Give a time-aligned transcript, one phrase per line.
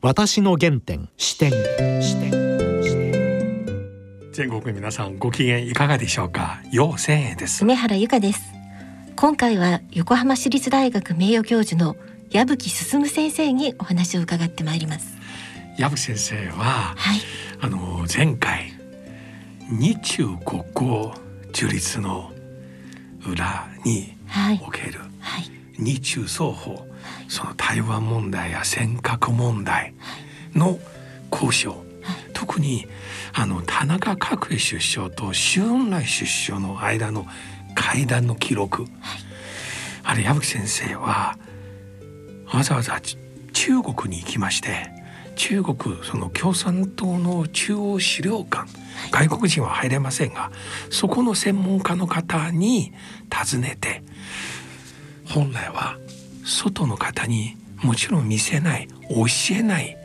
[0.00, 1.50] 私の原点視点。
[2.00, 2.30] 視点。
[4.32, 6.62] 全国の皆さんご機嫌いかがでしょうか？
[6.70, 7.64] 陽千円です。
[7.64, 8.40] 梅原由香です。
[9.16, 11.96] 今回は横浜市立大学名誉教授の
[12.30, 15.16] 矢吹進先生にお話を伺ってまいります。
[15.76, 17.20] 矢吹先生は、はい。
[17.60, 18.72] あの前回
[19.68, 21.12] 日中国交
[21.52, 22.32] 樹立の
[23.26, 24.60] 裏にはい。
[24.64, 25.50] おけるはい。
[25.76, 26.86] 日中双方
[27.28, 29.94] その台湾問題や尖閣問題
[30.54, 30.78] の
[31.30, 31.84] 交渉
[32.32, 32.86] 特に
[33.34, 37.26] あの田中角栄首相と周恩来首相の間の
[37.74, 38.86] 会談の記録。
[40.08, 41.36] あれ矢吹先生は
[42.50, 43.18] わざわざち
[43.52, 44.88] 中国に行きまして
[45.36, 48.66] 中国その共産党の中央資料館
[49.10, 50.50] 外国人は入れませんが
[50.90, 52.94] そこの専門家の方に
[53.28, 54.02] 尋ねて
[55.26, 55.98] 本来は
[56.48, 59.96] 外の方にもちろん見せない教えない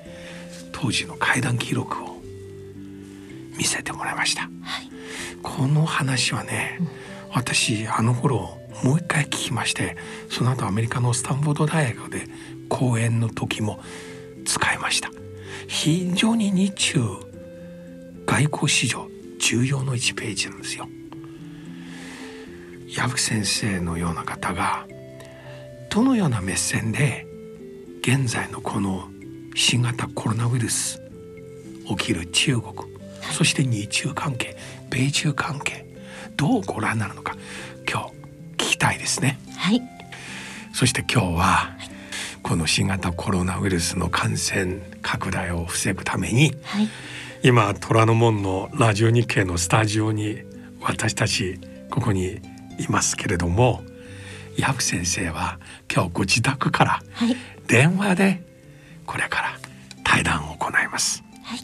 [0.74, 2.22] 当時の会談記録を
[3.58, 4.50] 見せてもらいました、
[5.42, 6.80] この話はね、
[7.32, 9.95] 私あの頃もう一回聞きまして
[10.30, 12.28] その後アメリカのスタンフォード大学で
[12.67, 13.80] 講演の時も
[14.45, 15.10] 使いました。
[15.67, 17.00] 非常に日中
[18.26, 19.08] 外交史上
[19.39, 20.89] 重要の1ページなんですよ。
[22.89, 24.86] 矢吹先生のような方が
[25.94, 27.27] どのような目線で
[28.02, 29.09] 現在のこの
[29.53, 30.99] 新型コロナウイルス
[31.88, 32.73] 起きる中国
[33.31, 34.58] そして日中関係
[34.89, 35.86] 米中関係
[36.36, 37.36] どうご覧になるのか
[37.88, 38.14] 今日
[38.53, 39.38] 聞きたいですね。
[39.55, 39.83] はい。
[40.73, 41.77] そして今日は
[42.41, 46.89] この新型コロナウイルスの感染拡大を防ぐためにはい。
[47.44, 50.39] 今虎ノ門のラジオ日経のスタジオに
[50.81, 51.59] 私たち
[51.91, 52.41] ここに
[52.80, 53.83] いますけれども
[54.58, 55.59] 矢吹先生は
[55.94, 57.36] 今日ご自宅からはい。
[57.68, 58.44] 電話で
[59.06, 59.58] これから
[60.04, 61.60] 対談を行います、はい。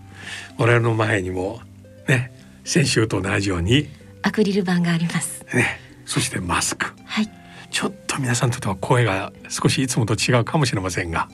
[0.57, 1.61] 我々の前にも
[2.07, 2.31] ね
[2.63, 3.87] 先週と同じように
[4.21, 5.45] アクリル板があります。
[5.53, 6.87] ねそしてマスク。
[7.05, 7.29] はい。
[7.71, 11.29] ちょっと皆さんにとっては声が少しいつもと違うかもしれませんが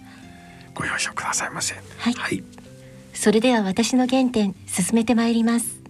[0.73, 1.75] ご容赦くださいませ。
[1.75, 2.13] はい。
[2.13, 2.43] はい、
[3.13, 5.84] それでは私の原点進めてまいります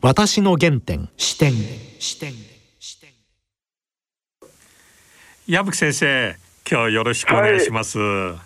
[0.00, 1.52] 私の原点視点。
[1.98, 2.32] 視点
[2.78, 3.10] 視点
[5.48, 6.36] 矢吹先生
[6.70, 8.36] 今日よろしくお願いします、は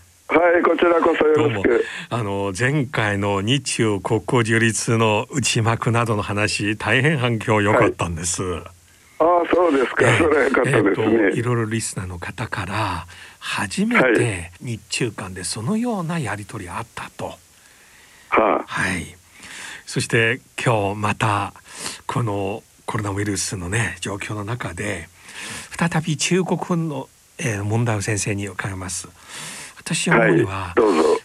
[0.58, 1.62] い、こちらこそよどうも。
[1.62, 1.84] ろしく。
[2.08, 8.42] あの前回の日中国交樹立の内幕などの話大変反響良かったんです、
[9.18, 10.04] ああ、そうですか。
[10.16, 11.42] そかったですえーといね。
[11.42, 13.06] ろいろリスナーの方から
[13.40, 17.34] 初めはて日中間でそのようなやり取りあったと。
[18.30, 19.16] ははい
[19.92, 21.52] そして今日また
[22.06, 25.06] このコロナウイルスのね状況の中で
[25.78, 29.08] 再び中国の、えー問題を先生に伺います
[29.76, 30.74] 私あ、は思うには。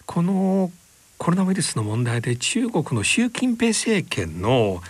[0.04, 0.70] この
[1.16, 4.82] コロナウイルスの問題で中国の習近平政権の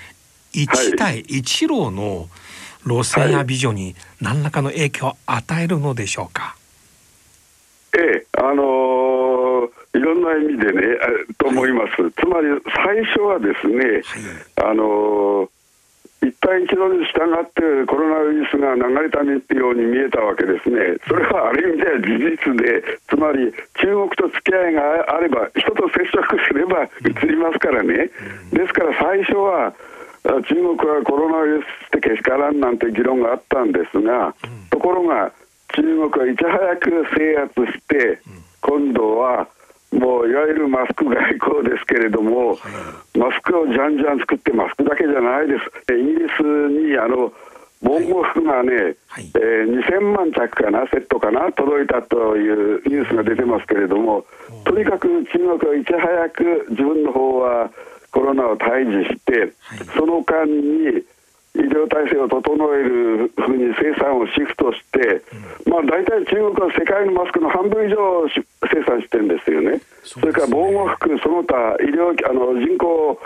[0.52, 0.68] 一
[1.00, 2.28] 帯一路の
[2.84, 6.56] 路線やビジョンに何らかの影響を与えるのでしょうか？
[7.96, 8.27] ええ、あのーいろ
[10.18, 12.10] んな意味でね、あと思います。
[12.12, 12.48] つまり
[12.84, 14.70] 最初はですね、はい。
[14.70, 15.48] あのー
[16.20, 28.10] 一帯一路に従ってコロナウイルスが流れたように見えたわけですね、それはある意味では事実で、つまり中国と付き合いがあれば、人と接触すれば移りますからね、
[28.50, 29.72] ですから最初は、
[30.24, 31.64] あ中国はコロナウイルス
[31.96, 34.34] ってけしからんなんて議論があったんですが、
[34.70, 35.30] ところが
[35.74, 38.18] 中国はいち早く制圧して、
[38.60, 39.46] 今度は
[39.92, 42.58] もういわゆるマスク外交ですけれども、
[43.16, 46.42] マスクをじゃんじゃん作って、マスクだけじゃないです、イギリス
[46.90, 47.32] にあの
[47.80, 49.30] 防護服がね、はい。
[49.34, 54.26] えー2000万着かな、セットかな、届いたというニュースが出てますけれども、
[54.64, 57.70] とにかく中国はいち早く自分の方は
[58.10, 59.78] コロナを退治して、はい。
[59.96, 61.02] その間に
[61.54, 65.22] 医療体制を整えるふうに生産をシフトして、
[65.68, 69.80] まあ、大体中国は世界のマスクの半分以上し生産してるんですよね。
[70.04, 70.26] そね。
[70.26, 73.18] れから防護服、その他医療あの人工、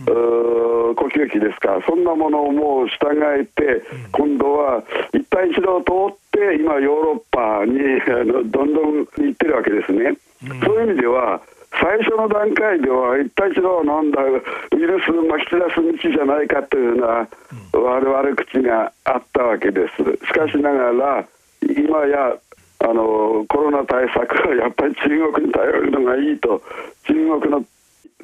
[0.00, 3.82] うー呼吸器ですか、そんなものをもう従えて、
[4.12, 4.82] 今度は
[5.12, 7.80] 一帯一路を通って、今、ヨーロッパに
[8.10, 10.16] あのどんどん行ってるわけですね。
[10.64, 11.40] そういう意味では
[11.78, 14.42] 最初の段階では一帯一路はなんだウ
[14.76, 17.28] イルスをまき散らす道じゃないかというような
[17.72, 20.26] 悪悪口があったわけです。
[20.26, 21.24] しかしながら
[21.62, 22.34] 今や
[22.80, 26.62] あのコロナ対策はやっぱり中国に頼るのがいいと。
[27.06, 27.64] 中国の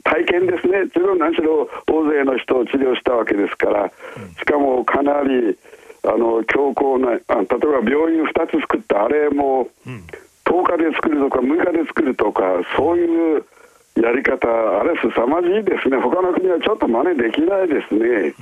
[0.05, 3.91] 体験ですね、中国何しろ大勢の人を治療したわけですから、
[4.39, 5.59] しかもかなり
[6.05, 9.05] あの強硬なあ例えば病院2つ作った。
[9.05, 9.69] あれも
[10.45, 12.43] 10日で作るとか6日で作るとか
[12.77, 13.45] そういう
[13.97, 14.49] やり方。
[14.81, 15.99] あれ凄まじいですね。
[15.99, 18.35] 他の国はちょっと真似できないですね。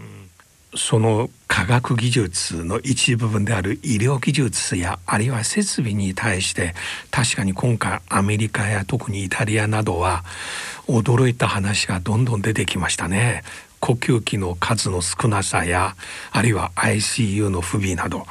[0.76, 6.74] その科学技術の一部分である医療技術やあるいは設備に対して
[7.10, 10.24] 確かに今回アメリカや特にイタリアなどは
[10.88, 13.42] 驚いた話がどんどん出てきましたね。
[13.80, 15.94] 呼吸器の数の少なさや
[16.32, 18.26] あるいは ICU の不備など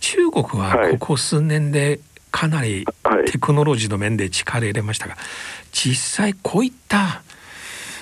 [0.00, 2.00] 中国はここ数年で
[2.30, 2.86] かなり
[3.26, 5.18] テクノロジーの面で力入れましたが
[5.72, 7.22] 実際こういった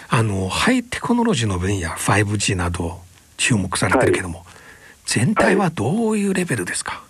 [0.09, 3.01] あのハイテクノロジーの分野 5G など
[3.41, 4.47] 注目されてるけども、はい、
[5.07, 7.03] 全体はどういうレベルですか、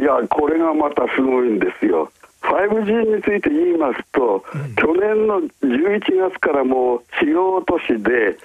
[0.00, 2.10] いやこれがまたすごいんですよ。
[2.44, 8.36] 5G について言いますと、うん、去年の11月からもう主要都市で、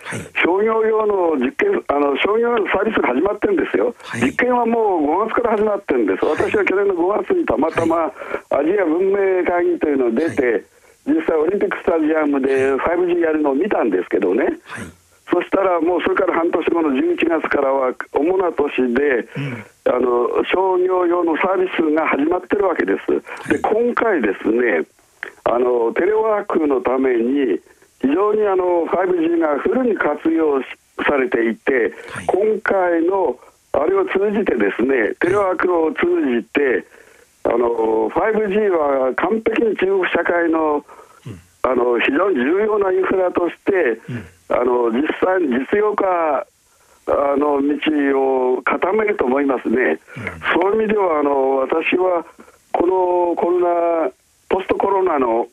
[0.41, 10.63] 商業用の実験あの商業用のサービスが始まってるんですよ、はい、実験はもう5月から始まってるんです、私は去年の5月にたまたまアジア文明会議というのを出て、
[11.05, 14.45] 実際オリンピックスタジアムで 5G やるのを見たんですけどね、
[15.31, 23.11] そしたらもうそれから半年後の11月からは主な都市で、うん、あの商業用のサービスが始まってるわけです。
[23.11, 24.85] はい、で今回ですね
[25.45, 27.59] あのテレワークのために
[28.01, 30.61] 非常にあの 5G がフルに活用
[31.05, 33.39] されていて、はい、今回の
[33.73, 36.05] あれを通じてですねテレワークを通
[36.41, 36.85] じて
[37.43, 40.83] あの 5G は完璧に中国社会の
[41.61, 46.45] あの非常に重要なインフラとして、うんあの実際に実用化
[47.07, 49.99] あの道を固めると思いますね、うん、
[50.61, 52.25] そういう意味ではあの私は
[52.71, 54.11] このコロナ
[54.49, 55.47] ポストコロナの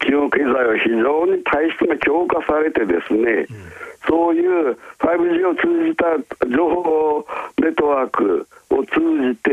[0.00, 3.72] 中国経済は非常に体質が強化されてですね、うん、
[4.08, 6.04] そういう 5G を通じた
[6.48, 7.26] 情報
[7.62, 9.00] ネットワークを通
[9.32, 9.50] じて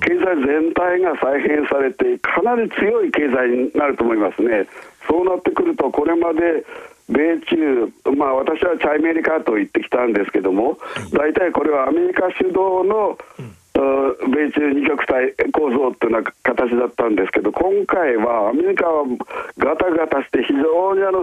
[0.00, 4.66] 経済全体が再編されてかなり強い経済になると思いますね。
[5.08, 6.64] そうなってくるとこれまで
[7.08, 10.76] 米中、まあ、私はチャイメリカと言ってきたんですけども、
[11.12, 13.16] 大体これはアメリカ主導の、
[13.76, 19.04] 米中二極体構造っていうような形だったんですけど、今回はアメリカは
[19.58, 21.22] ガタガタして非常にあの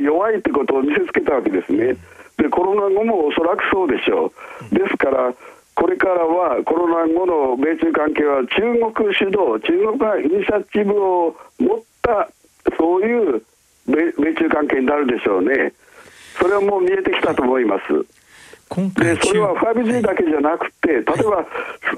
[0.00, 1.96] 弱いってことを見せつけたわけですね。
[2.36, 4.32] でコロナ後もおそらくそうでしょ
[4.70, 4.74] う。
[4.74, 5.32] ですから
[5.74, 8.60] これからはコロナ後の米中関係は中
[8.92, 12.28] 国主導、中国がイニシアチブを持った
[12.76, 13.42] そういう
[13.86, 15.72] 米中関係になるでしょうね、
[16.38, 17.84] それはもう見えてきたと思います。
[18.68, 21.46] でそれは 5G だけじゃなくて、例えば、はい、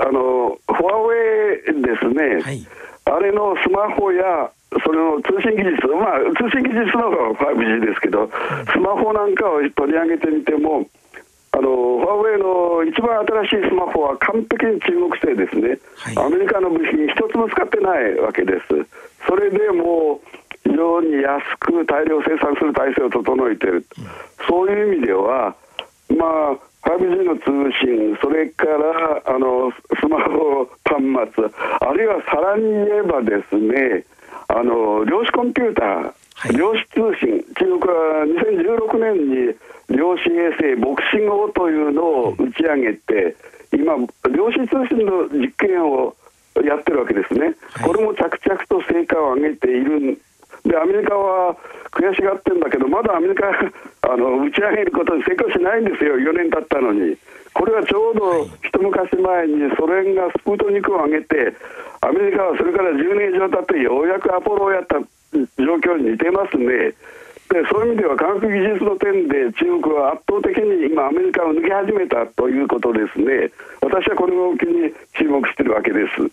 [0.01, 2.67] あのフォアウェイですね、はい、
[3.05, 4.51] あれのスマホや
[4.85, 8.29] それの通信技術、まあ、通信技術の方が 5G ですけど、
[8.71, 10.85] スマホなんかを取り上げてみても、
[11.53, 18.69] あのフォアウェイの一番新しいスマホは完璧に中国製ですね、はい、アメリカの部品一つも使ってないわけです。
[19.27, 20.39] それでもう
[20.69, 23.87] 非常に安く大量生産する体制を整えている、
[24.47, 25.57] そういう意味では、
[26.17, 27.45] まあ、5G の通
[27.81, 29.71] 信、それからあの
[30.01, 31.45] スマホ端末、
[31.81, 34.05] あるいはさらに言えばですね、
[34.49, 43.37] あの量子コンピューター、はい、量子通信、中国は2016年に量子衛星、ボクシングというのを打ち上げて、
[43.73, 43.97] 今、
[44.35, 46.15] 量子通信の実験を
[46.65, 50.21] やってるわけですね、はい、これも着々と成果を上げている
[50.65, 51.57] でアメリカは
[51.91, 53.49] 悔しがってるんだけど、まだアメリカ
[54.03, 57.17] あの打ち上げることに成功しないんですよ、4年経ったのに。
[57.55, 61.55] これはちょうど一昔前にソ連がスプートニクを上げて、
[62.01, 66.95] アメリカはそれから10年以上経ってようやくアポロをやった状況に似てますね。
[67.49, 73.51] でそういう意味では科学技術の点で中国は圧倒的に今アメリカを抜き始めたということですね
[73.81, 76.31] 私はこの動きに注目しているわけです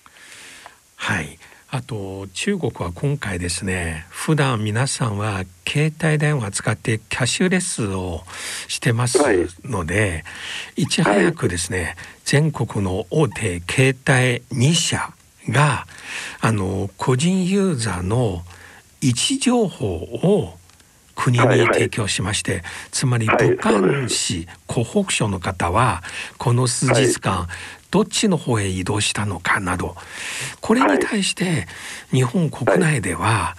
[0.98, 1.39] はい
[1.75, 8.22] あと中国は今回ですね普段皆さんは携帯電話使ってキャッシュレスを
[8.70, 9.20] してます
[9.65, 15.12] ので、はい、いち早くですね、はい、全国の大手携帯2社
[15.50, 15.86] が
[16.39, 18.44] あの個人ユーザーの
[19.01, 20.58] 位置情報を
[21.15, 26.03] 国に提供しまして、はいはい、つまり武漢市湖北省の方は
[26.38, 27.48] この数日間、
[27.92, 29.96] どっちの方へ移動したのかなど。
[30.62, 31.68] これに対して
[32.12, 33.56] 日本国内では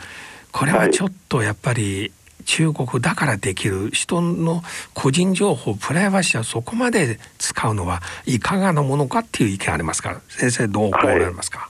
[0.53, 2.13] これはちょっとやっぱり
[2.45, 4.63] 中国だからできる人の
[4.95, 10.11] 個人情報プライバシーはそこまで使うのはいかがなものかっていう意見ありますか？
[10.11, 11.69] ら先生どう思われますか、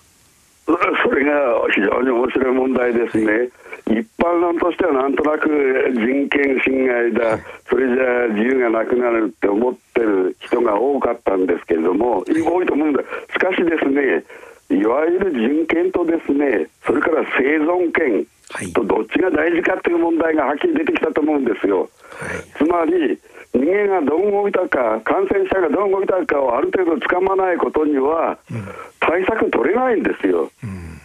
[0.67, 1.33] はい、それが
[1.75, 3.49] 非常に面白い問題ですね
[3.89, 5.49] 一般論としてはなんとなく
[5.95, 7.39] 人権侵害だ、
[7.69, 13.03] それじゃあ自由がなくなるって思ってる人が多かったんですけれども、多いと思うんだ、
[13.33, 14.25] しかしですね、
[14.71, 18.27] いわゆる人権とですね、それから生存権
[18.73, 21.89] とどっちが大事かっていう問題がはっきり出てきたと思うんですよ。
[22.57, 23.19] つまり
[23.55, 28.37] 人間がどう動いたか、感染者がどう動いたかをある程度つかまないことには、
[28.99, 30.51] 対策取れないんですよ。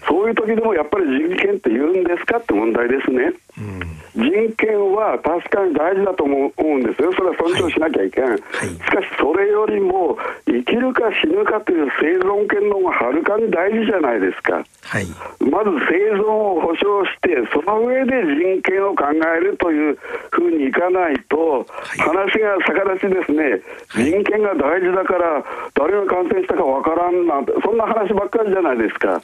[0.08, 3.34] そういう時でもやっぱり人権って言うんですかって問題ですね。
[3.58, 4.27] うん人
[4.58, 15.08] 権は確かに大事だと思うんですよ、それは尊重しなきゃいけない、はい、しかしそれよりも生きるか死ぬかという生存権の方がはるかに大事じゃないですか、はい、
[15.39, 19.98] まず生存を保障して、その上で人権を考えるという
[20.32, 21.65] ふうにいかないと、
[21.98, 23.62] 話が逆立ちですね、
[23.96, 29.22] 人権が大事だから、誰が感染したかわからんなんて、そんな話ばっかりじゃないですか、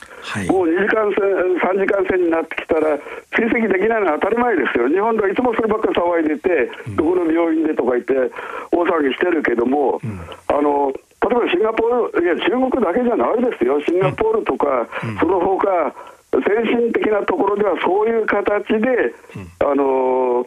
[0.47, 1.27] もう2時間線、
[1.75, 2.97] 3時間線になってきたら、
[3.35, 8.13] 追跡できないのは当たり前ですよ、日本ではいつもそればっかり騒いでて、どこの病院でとか言って、
[8.71, 9.99] 大騒ぎしてるけども、
[10.47, 14.87] あの例えばシンガポール、いや、中国だけじゃないですよ、シンガポールとか、
[15.19, 15.93] その他
[16.31, 19.13] 先進的なところではそういう形で、
[19.59, 20.45] あの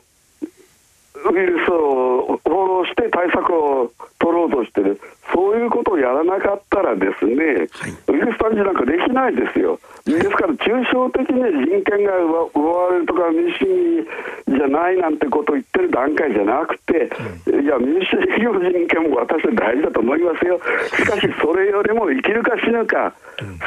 [1.28, 5.00] ウイルスをフォローして対策を取ろうとしてる、
[5.32, 9.78] そういうことをやらなかったらですね、はい、ウイルス探知なんかできないですよ。
[10.04, 14.08] ですから、抽象的に人権が奪われるとか、民主主義
[14.48, 17.10] じゃないなんてことを言ってる段階じゃなくて、
[17.46, 20.60] うん、いや、民主主義の人権も私は大事だと思いますよ。
[20.96, 23.12] しかし、それよりも生きるか死ぬか、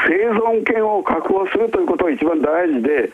[0.07, 3.09] 生存権を確保するということが一番大事で、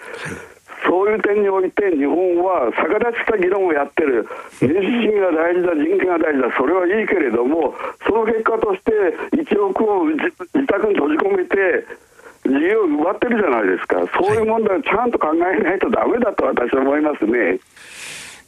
[0.86, 4.28] そういう点において日本は逆立ちした議論をやってる、
[4.62, 7.76] 民主主義が大事だ、人権が大事だ、それはいいけれども、
[8.08, 8.92] その結果として
[9.36, 10.18] 1億を自
[10.68, 11.86] 宅に閉じ込めて、
[12.46, 17.60] 自由を奪ってるじゃないですか、そういう問題をちゃんと考えないとだめだと私は思いますね。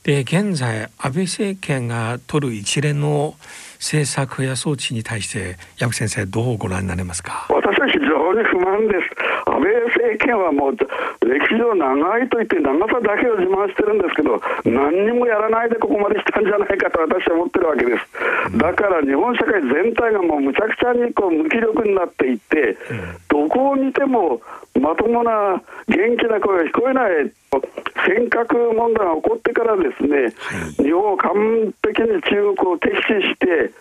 [0.03, 3.35] で現在安倍政権が取る一連の
[3.75, 7.45] 政策や装置に対して矢吹先生どうご覧になれますか？
[7.49, 9.15] 私は非常に不満です
[9.93, 22.77] 政権はもう歴史上長いと言って長さだけを自慢してるんですけど何にもやらないでここまで来たんじゃないかと私は思ってるわけですだから日本社会全体がもうむちゃくちゃにこう無気力になっていって、
[23.29, 24.41] どこを見ても
[24.79, 27.31] まともな元気な声が聞こえない
[28.07, 30.33] 尖閣問題が起こってからですね、
[30.77, 33.71] 日本を完璧に中国を敵視して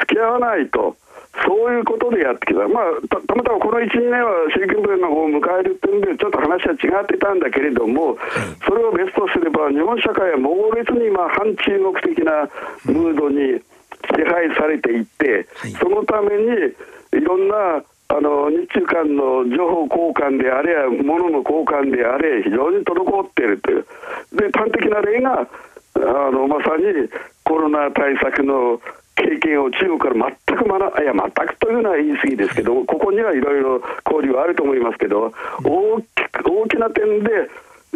[0.00, 0.96] 付き合わないと。
[1.44, 8.16] そういうことでやってきた、まあ、たたまたまこの1、2年は習近平の方を迎えるっていうんで、ちょっと話は違ってたんだけれども、
[8.64, 12.48] それを別とすれば、日本社会は猛烈に今、反中国的な
[12.86, 15.46] ムードに支配されていって、
[15.78, 16.72] そのために
[17.12, 23.86] いろんなあの日中間の情報交換であれや物の交換であれ非常に滞っているという。
[24.32, 27.08] で端的な例があのまさに
[27.42, 28.80] コロナ対策の
[29.16, 30.14] 経験を中国から
[30.46, 35.32] 全く学いや全くというのは言い過ぎですけどここにはいろいろ交流はあると思いますけど
[35.64, 36.04] 大き
[36.44, 37.30] 大きな点で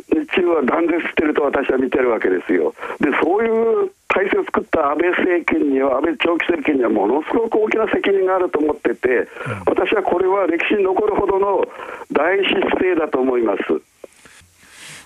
[0.09, 2.75] 日中は断絶していると私は見てるわけですよ。
[3.01, 9.29] でそういう体制を作った安倍政権には、安倍長期政権にはものすごく大きな責任があると思ってて、
[9.67, 11.65] 私はこれは歴史に残るほどの
[12.11, 13.63] 大失勢だと思います。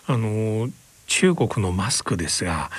[0.06, 0.68] あの
[1.16, 2.70] 中国のマスクですが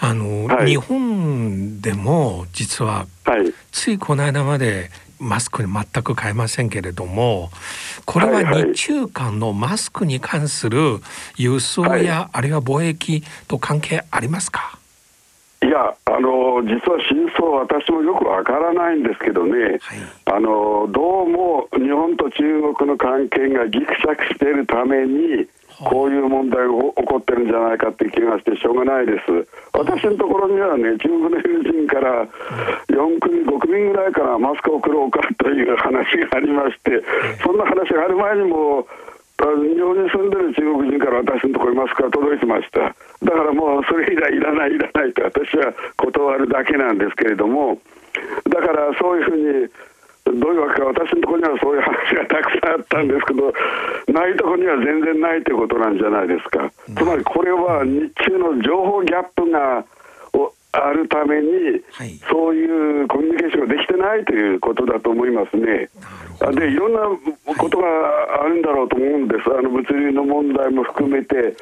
[0.00, 4.88] あの、はい、日本でも実は、はい、ついこの間まで
[5.20, 7.50] マスクに全く変えませんけれども
[8.06, 11.00] これは日中間のマスクに関する
[11.36, 14.78] 輸送や、はい、あるいは貿易と関係ありますか？
[15.62, 19.80] いやあの実は真相は私もよくわからないんですけどね、はい、
[20.24, 25.46] あのどうも日本と中国の関係がぎくしゃくしているために
[25.84, 29.46] こういう問題が起こってるんじゃないかって気がしてしょうがないです。
[29.72, 32.26] 私のところにはね、中国の友人から
[32.88, 37.02] 4組、5組ぐらいからマスクを送ろうかという話がありまして、
[37.42, 38.86] そんな話がある前にも、
[39.42, 42.80] 日本に住んでる中国人から私のところにマスクが届いてました。
[42.80, 42.94] だ
[43.32, 47.80] からもうそれ以来いらない、いらないと私は断るだけなんですけれども、
[48.48, 49.68] だからそういうふうに、
[50.24, 53.52] どういうわけか、私のところにはそういう話がたくさんあったんですけど、
[54.12, 56.70] ないところには全然ないということなんじゃないですか。
[56.96, 59.84] つまりこれは日中の情報ギャップが
[60.74, 65.90] あるために、はい、そういうコミュニケーションができてないということだと思いますね。
[66.56, 67.00] でいろんな
[67.58, 67.84] ことが
[68.42, 71.54] あるんだろうと思うんです、あの物流の問題も含めて、はい、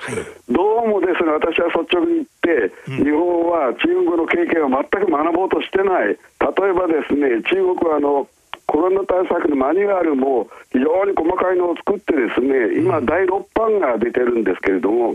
[0.48, 8.28] どうもですね、私は率直に言って、うん、日本は中国の経験を全く学ぼうとしてない、例えばですね、中国はあの
[8.70, 15.14] コロナ対策のマニュアルも非常に細かいのを作ってですね今第6版が出てるんですけれども、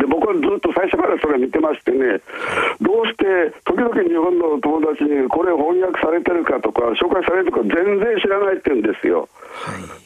[0.00, 2.24] で僕はずっと最初からそれを見てましてね、
[2.80, 9.28] どうして時々日本の友達にこれ翻訳されてるかとか、紹介されるとか、全然知らないって言うんですよ。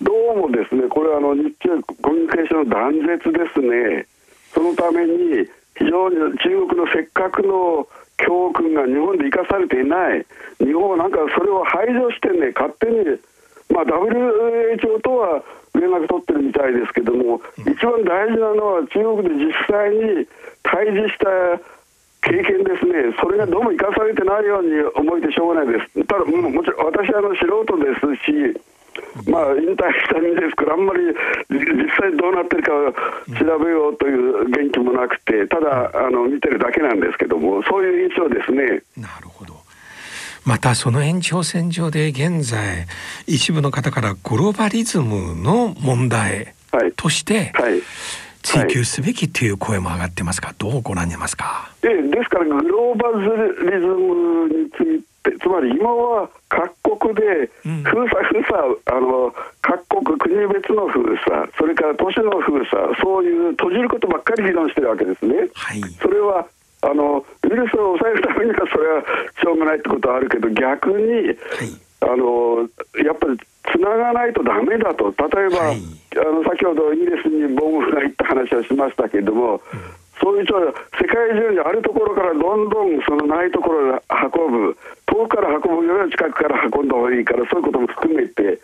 [0.02, 4.06] どうもですね、これはあの日中コミュニケーションの断絶ですね、
[4.50, 5.46] そのために
[5.78, 7.86] 非常に中国のせっかくの
[8.18, 10.24] 教訓が日本で生かされていない、
[10.58, 13.18] 日本はなんかそれを排除してね、勝手に、
[13.70, 15.42] まあ、WHO とは
[15.74, 20.26] 連絡取ってるみたいですけども、一番大事なのは、中国で実際に
[20.62, 21.60] 対峙した
[22.24, 26.04] 経験ですね、それがどうも生かされてないように思えてしょうがないです。
[26.06, 31.00] ただ、ももちろん私はあの素人ですし、まあ、引退した身ですから、あんまり
[31.50, 32.70] 実際どうなってるか
[33.38, 38.82] 調べようという元気もなくて、ただあの見てるだけなんですけども、そういう印象ですね。
[38.96, 39.54] なるほど
[40.44, 42.86] またその延長線上で現在
[43.26, 46.54] 一部の方からグローバリズムの問題
[46.96, 47.50] として
[48.44, 65.48] 追求すべきという声も上がってますがどうご覧になりますか、えですからグローバリズムについてつまり今は各国で封鎖封鎖あの各国国別の封鎖それから都市の封鎖そういう閉じることばっかり議論してるわけですね。
[65.54, 66.46] はい、それは
[66.82, 69.02] あのウイルスを抑えるためにはそれは
[69.40, 71.34] しょうがないってことはあるけど逆に、はい、
[72.00, 72.68] あの
[73.02, 73.40] やっぱり
[73.72, 75.06] つながないとだめだと。
[75.06, 75.82] 例えば、はい、
[76.16, 80.04] あの先ほどイギリスにボムが行った話をしましたけれども、うん。
[80.20, 88.58] そういう世界中にあるところからどんどんそのないところへ運ぶ遠くから運ぶより近くから運んだ方がいいからそういうことも含めて、うん、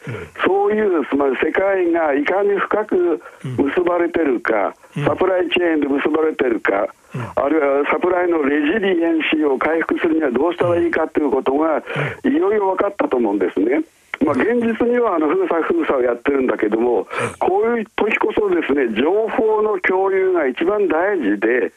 [0.47, 11.83] そういうつまり世界がいかに深く結ばれてるか、うん、サプライチェーンで結ばれてるか、うん、あるいはサプライのレジリエンシーを回復するにはどうしたらいいかということが
[12.25, 13.83] いよいよ分かったと思うんですね。
[14.25, 17.07] まあ、現実にはあの封鎖封鎖をやってるんだけども、
[17.39, 21.73] こういう時こそですね情報の共有が一番大事で、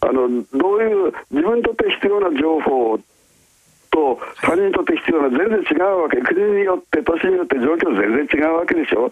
[0.00, 0.28] あの
[0.58, 2.98] どういう自分にとって必要な情報
[3.96, 6.20] と他人にとって必要な全然違うわけ。
[6.20, 9.10] 国によって都市によって状況全然違うわけでしょ、うん、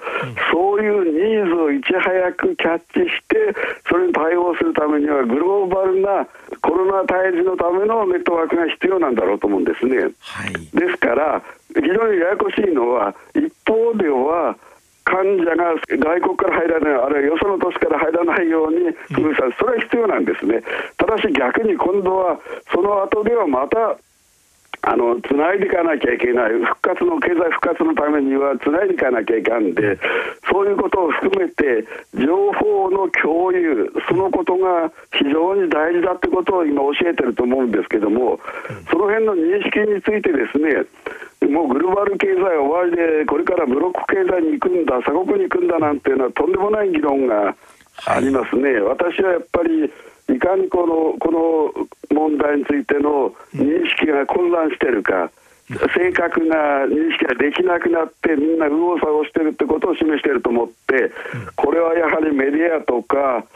[0.53, 3.57] そういうニーズをいち早くキャッチして
[3.89, 6.29] それに対応するためにはグローバルな
[6.61, 10.13] コロナ退治のためのネットワークが必要なんだろうと思うんですね。
[10.21, 11.41] はい、ですから
[11.73, 14.57] 非常にややこしいのは一方では
[15.05, 20.63] 患者が外国から入らない、あるいはよその都市から入らないように封鎖、それは必要なんですね。
[20.97, 22.41] ただし逆に今度は、
[22.73, 23.97] その後ではまた
[24.87, 29.99] あのつないでいかなきゃいけない、復活の経済復活のためにはつないでいかなきゃいけないんで、
[30.51, 38.39] そういうことを含めて、情報の共有、そのことが非常に大事だってことを今、教えてると思うんですけども、
[38.91, 40.85] その辺の認識についてですね、
[41.49, 47.57] もうグローバル経済終わりで、これからブロック経済に行くんだ、鎖国に行くんだなんていうのは、とんでもない議論が
[48.07, 48.81] ありますね。
[48.81, 49.91] 私はやっぱり
[50.29, 55.31] いかにこのこの問題についての認識が混乱しているか、
[55.95, 61.13] 正確な認識ができなくなって、みんな右往左往してるってことを示していると思って、
[61.57, 63.47] これはやはりメディアとか、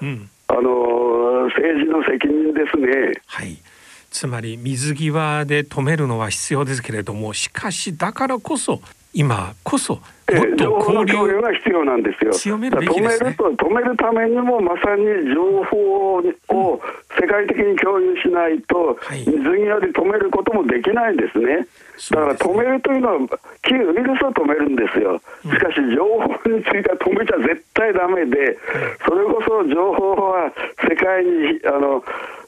[0.49, 3.21] あの政治の責任ですね。
[3.27, 3.59] はい。
[4.11, 8.81] つまり水際で止めるのは必要ですけれどもしかしだからこそ
[9.15, 12.33] 今こそもっと交流が必要なんですよ。
[12.33, 12.87] 強めるね。
[12.87, 16.81] 止めると止めるためにもまさに情報を
[17.19, 21.67] 世界的に共有しないと、水際で止めることもできないんですね。
[22.11, 23.19] だから止めるというのは
[23.63, 25.19] 旧ウイルスを止めるんですよ。
[25.43, 28.59] しかし情報については止めちゃ絶対ダメで、
[29.07, 30.53] それこそ情報は
[30.87, 32.05] 世界にあの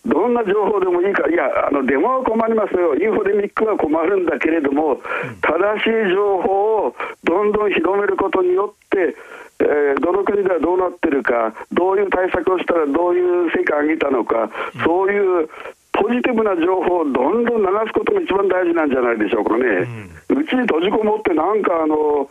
[0.06, 5.00] どんな情報でもいいから、いや、あのデモは困りますよ、インフォデミックは困るんだけれども、
[5.42, 9.14] 正しい情報をどんどん広めることによって、
[9.60, 14.50] えー、どの国ではどうなってるか、どういう対策をしたらどういう成果を上げたのか、
[14.84, 15.48] そういう
[15.92, 19.86] ポジティブな情報をどんどん流すことが一番大事なんじゃないでしょうかね。
[20.30, 22.30] うち、に閉じこもって、なんかあの、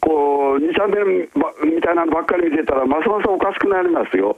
[0.00, 1.28] こう、2、3年
[1.74, 4.36] みたいなのばっかり見てたら、ますますおかしくなりますよ。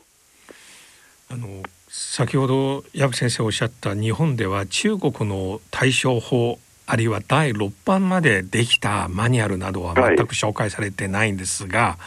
[1.30, 1.46] あの
[1.96, 11.98] 先ほど藪先生おっしゃった日本では中国の対処法あるいは第6版までできたマニュアルなどは全く紹介されてないんですが、は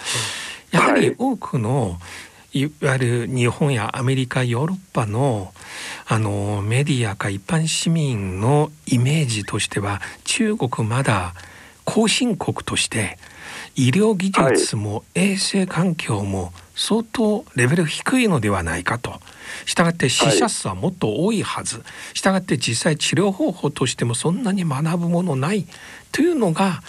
[0.74, 2.00] い、やはり多くの
[2.52, 5.54] いわゆる日本やアメリカヨーロッパの
[6.06, 11.34] あのメディアか一般市民のイメージとしては中国まだ
[11.86, 13.18] 後進国として
[13.78, 19.22] 医療技術も衛生環境も相当レベル低いのではないかと。
[19.66, 25.66] したがって死者数はもっと多いはず、したがって実際治療方法としてもそんなに学ぶものない。
[26.12, 26.82] というのが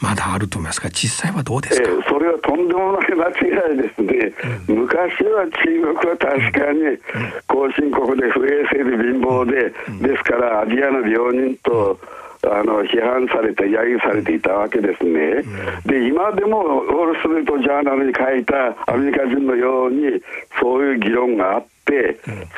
[0.00, 4.32] まだあると思いますが実際はどうですか、えー、それはとんでもない間違いですね、
[4.68, 6.98] うん、昔は中国は確かに
[7.46, 11.98] 後進国で不衛生で貧乏で、うん、ですからアジアの病人と、
[12.42, 15.42] あの批判されて、揶揄されていたわけですね、
[15.84, 20.22] で今でもウォール・ストリート・ジャーナルに書いたアメリカ人のように、
[20.58, 21.68] そういう議論があって、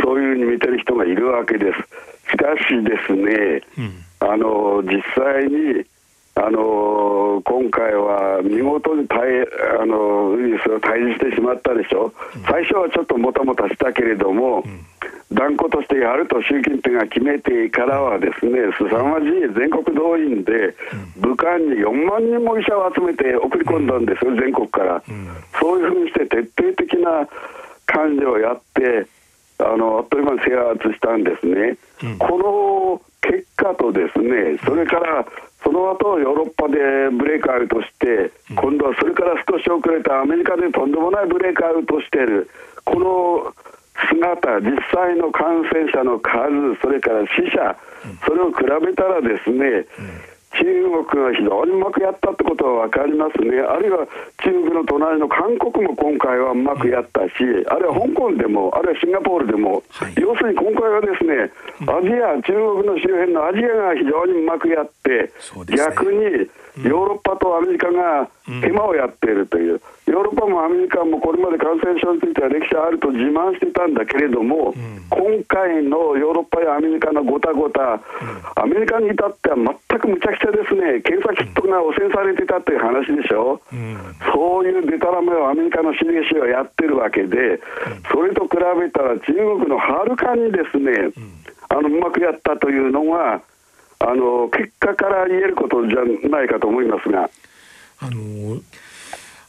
[0.03, 2.31] そういうふうに見てる人がいるわけです。
[2.31, 3.63] しかしですね、
[4.21, 5.85] あの実際に
[6.35, 9.07] あの今回は見事に
[9.81, 12.13] あのウイルスが退治してしまったでしょ、
[12.49, 14.65] 最初はちょっともたもたしたけれども、
[15.31, 20.75] 断固としてやると習近平が決めてからはですね凄まじい全国動員で
[21.17, 25.03] 武漢に4万人も医者を集めて送り込んだんですよ、全国から、
[25.61, 27.29] そういうふうにして徹底的な
[27.85, 29.07] 管理をやって
[29.63, 31.77] あのあっという間に制圧したんですね、
[32.19, 35.25] この結果とですねそれから
[35.63, 36.75] その後ヨーロッパで
[37.17, 42.51] ブレイクアウトして、今度はそれから少し遅れたアメリカでとんでもないブレイクアウトしている、
[42.85, 43.55] この
[44.11, 47.77] 姿、実際の感染者の数、それから死者、
[48.27, 49.87] それを比べたらですね、
[50.53, 54.07] 中国が非常にうまくやったってことは分かりますね、あるいは
[54.45, 57.33] 中国の隣の韓国も今回はうまくやったし、
[57.69, 61.51] あるいは香港でも、あるいはシンガポールでも、はい、要するに今回はですね、
[61.89, 68.29] アジア、中国の周辺のアジアが非常にうまくやって、ね、逆にヨーロッパとアメリカが
[68.63, 69.81] 手間をやっているという。
[70.07, 78.01] ヨーロッパもアメリカもこれまで感染症については歴史あると自慢していたんだけれども、うん、今回のヨーロッパやアメリカのごたごた、うん、
[78.57, 87.61] アメリカに至っては全くむちゃくちゃですね、検査キットが汚染されていたという話でしょ、うん、そういうデタラメをアメリカの CDC はやってるわけで、
[88.11, 91.15] それと比べたら中国のはるかにですね、
[91.69, 93.41] あのうまくやったというのが、
[94.03, 97.31] あの結果から言えることじゃないかと思いますが。
[98.01, 98.61] あの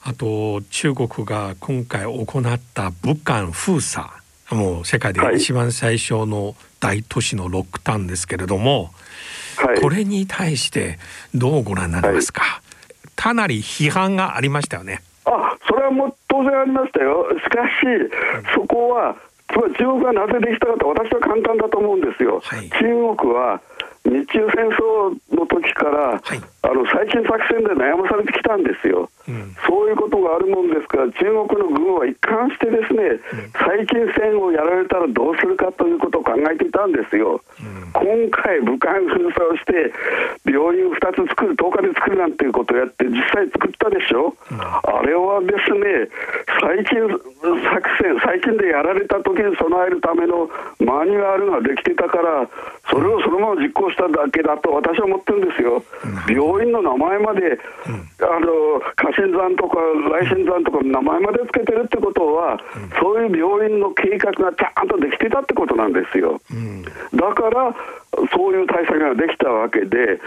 [0.06, 4.06] あと中国が今回行った武漢封鎖
[4.52, 8.92] もう世界で一番最初の大都市のロックダウンですけれども、
[9.58, 11.00] はい、これに対して
[11.34, 12.62] どうご覧になりますか、は
[13.06, 15.02] い、かなり批判がありましたよね。
[15.26, 17.26] あそれはもう当然ありましたよ。
[17.40, 17.72] しかし、
[18.54, 19.16] そこは
[19.50, 22.42] つまり中国がなぜできたかと私は簡単だと思うんですよ。
[22.44, 23.62] はい、中国は
[24.04, 39.94] 日中戦争の時から、はい、あの最新作戦で悩まされてきたんですよ、うん、そういうことがあるもんですから、中国の軍は一貫してですね、うん、最近戦をやられたらどうするかということを考えていたんですよ、うん、今回、武漢封鎖をして、
[40.44, 46.12] 病院を2つ作る、10日で作るなんていうことをやって、実際作ったでしょ、あれはですね、
[46.60, 50.52] 最近作戦、最近でやられた時に備えるための
[50.84, 52.50] マニュアルができてたから、
[52.92, 55.84] それをそのまま実行しただけだと私は思ってるんですよ、
[56.28, 57.60] 病院の名前まで、
[58.20, 59.78] あの家臣山とか
[60.20, 62.60] 来神山とか名前までつけてるってことは、
[63.00, 66.42] そういう病院の計画がちゃんとできてたってことなんですよ。
[67.14, 67.76] だから
[68.32, 70.20] そういう対策ができたわけで、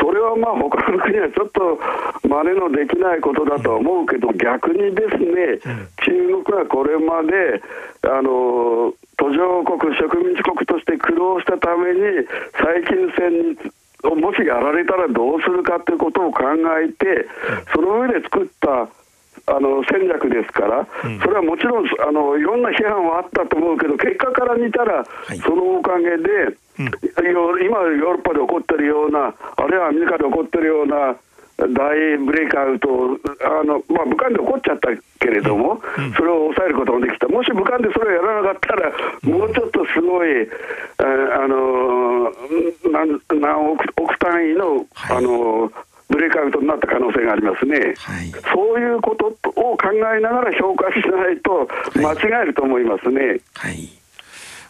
[0.00, 1.80] それはまあ他の国はちょっと
[2.28, 5.58] 真似のできないことだとは思うけど、逆にですね、
[6.04, 7.62] 中国はこれまで、
[8.02, 12.00] あの途上国、植民地国として苦労したために、
[12.58, 13.56] 最近戦に
[14.20, 16.44] もしやられたらどうするかということを考
[16.78, 17.26] えて、
[17.74, 18.88] その上で作った
[19.46, 20.86] あの戦略ですから、
[21.22, 25.04] それはもちろんあのいろんな批判はあったと思うけど、結果から見たら、
[25.44, 31.16] そのおかげで、今、ヨーロッパで起こってるような、あるいはアメリカで起こってるような、
[31.56, 31.68] 大
[32.18, 32.88] ブレイクアウト
[33.44, 34.88] あの、まあ、武漢で起こっちゃった
[35.20, 40.48] けれども、うん、それを抑えることができた、もし武漢でそれをやらなかったら、もうちょっとすごい、
[40.98, 42.32] あの
[42.90, 45.70] 何何億億単位の、はい、あの
[46.08, 53.38] ブレイクアウトになった可能性がありますね、はい、そういうことを考えながら評価しないと、間違えると思いますね。
[53.54, 54.03] はい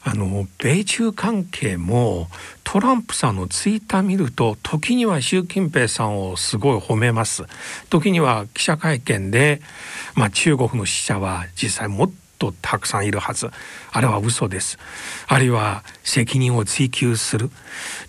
[0.07, 2.29] あの米中関係も
[2.63, 7.45] トランプさんのツイッター見ると時には習近平さんをすごい褒めます。
[7.89, 9.63] 時には記者会見で、
[10.15, 13.49] まあ、中国の死者は実際もっとたくさんいるはず。
[13.93, 14.79] あれは嘘です。
[15.27, 17.51] あるいは責任を追及する。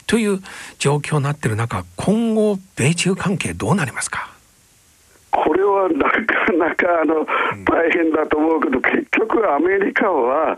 [0.06, 0.42] という
[0.80, 4.32] 状況になっている中今後米中関係どうなりますか？
[5.32, 7.26] これはなかなかあの
[7.66, 10.58] 大変だと思うけど、結局、アメリカは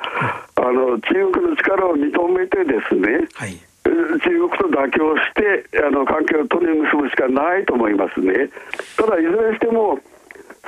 [0.58, 3.54] あの中国の力を認めてですね、はい、
[3.86, 8.50] 中国と妥協してあの関係を取り結ぶしかないと思いますね。
[8.98, 10.00] ただいずれにしても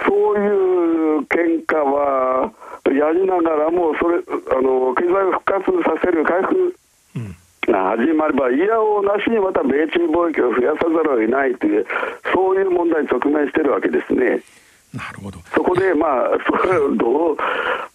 [0.06, 0.48] そうい
[1.18, 2.52] う喧嘩は
[2.86, 4.22] やりながらもそれ
[4.56, 6.76] あの経済を復活させる回復、
[7.70, 11.86] が始まれば、いやおうなしにまた米中貿易を増やさざるを得ないという、
[12.34, 14.42] そういう問題に直面しているわけですね。
[14.94, 15.40] なるほど。
[15.54, 16.30] そこで、まあ、
[16.98, 17.36] どう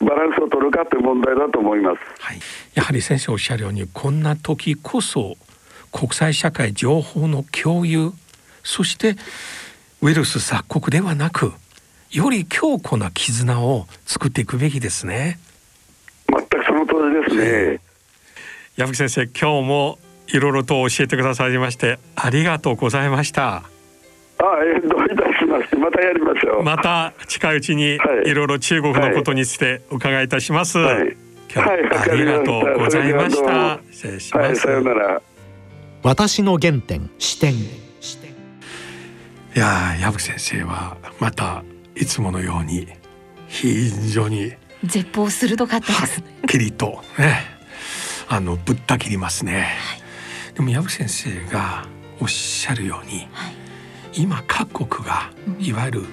[0.04, 1.98] バランスを取るかという問題だと思います。
[2.22, 2.40] はい、
[2.74, 5.36] やはり先生おっしゃるようにこんな時こそ
[5.92, 8.12] 国際社会情報の共有
[8.62, 9.16] そして
[10.02, 11.52] ウイルス鎖国ではなく
[12.10, 15.38] より強固な絆を作っていくべきですね。
[16.28, 17.80] 全くその通りですね。
[18.76, 23.56] 矢吹先生今日もいろいろと教えてくださいましてありがとうございました。
[23.56, 23.62] あ、
[24.64, 26.62] えー、どういたしまして、またやりましょう。
[26.62, 30.78] また近いうちにはいいろいろ中国のことについて伺いいたします。
[30.78, 31.16] はい
[31.54, 33.52] 今日はありがとうございました。
[33.52, 34.60] はい失礼しはい、ます。
[34.62, 35.22] さようなら。
[36.02, 37.54] 私の原点視点
[38.00, 38.34] 視点い
[39.54, 41.62] やー矢吹先生はまた
[41.94, 42.88] いつものように
[43.48, 44.52] 非常に
[44.84, 46.26] 絶望鋭かったすね。
[46.44, 47.38] っきりとね
[48.28, 49.68] あのぶった切りますね。
[50.54, 51.86] でも矢吹先生が
[52.20, 53.63] おっしゃるようにはい。
[54.16, 56.04] 今各国がうんいわゆる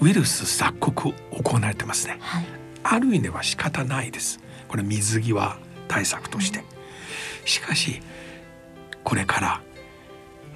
[0.00, 2.16] ウイルス鎖国行われてますね。
[2.20, 2.44] はい。
[2.82, 4.40] ある意味では仕方ないです。
[4.68, 6.64] これ水際対策として。
[7.44, 8.00] しかし
[9.04, 9.60] これから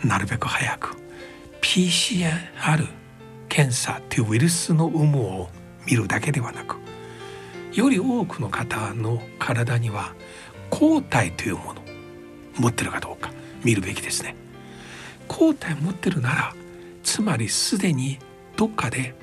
[0.05, 0.97] なるべく早く
[1.61, 2.33] PCR
[3.49, 5.49] 検査というウイルスの有無を
[5.87, 6.77] 見るだけではなく
[7.73, 10.15] より多くの方の体には
[10.71, 11.85] 抗体というものを
[12.59, 13.31] 持ってるかどうか
[13.65, 14.37] 見るべきですね。
[15.37, 16.55] 抗体持ってるなら
[17.03, 18.21] つまりすでに
[18.57, 19.17] どっかで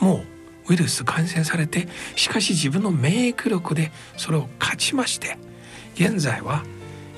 [0.00, 0.24] も
[0.66, 1.86] うウイルス感染されて
[2.16, 5.36] しかし自分の免疫力でそれを勝ちまして
[5.96, 6.64] 現在は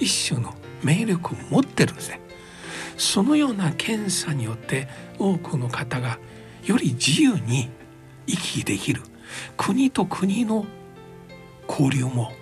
[0.01, 2.21] 一種の免疫力を持ってるんですね。
[2.97, 6.19] そのような検査によって多くの方が
[6.65, 7.71] より自由に
[8.27, 9.03] 行き来できる
[9.57, 10.67] 国と国の
[11.69, 12.33] 交流も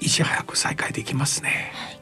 [0.00, 1.95] いち早く再開できますね。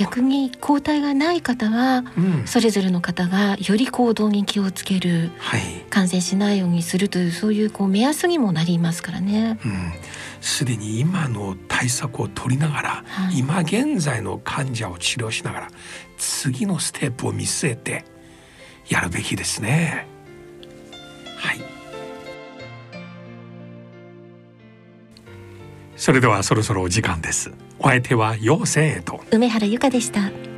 [0.00, 5.60] 逆に抗体がない方はうん、それぞれの方がより行動に気をつけるはい。
[5.90, 9.58] 感染しないようにするというそういうこう目安にもなりますからね。
[9.62, 9.92] うん、
[10.40, 15.68] すでに今の対策を取りながら、はい今現在の患者を治療しながら
[16.16, 18.04] 次のステップを見据えて
[18.88, 20.06] やるべきですね。
[21.36, 21.60] はい。
[25.96, 27.52] それではそろそろお時間です。
[27.82, 30.49] お相手は陽性と梅原由香でした。